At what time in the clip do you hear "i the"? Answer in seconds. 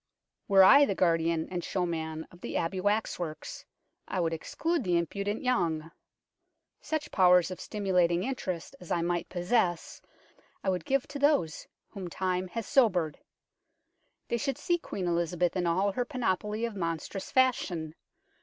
0.63-0.95